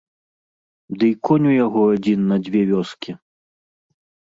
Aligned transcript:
Ды 1.03 1.09
й 1.11 1.19
конь 1.27 1.45
у 1.51 1.51
яго 1.65 1.83
адзін 1.93 2.19
на 2.33 2.41
дзве 2.47 2.61
вёскі. 2.73 3.11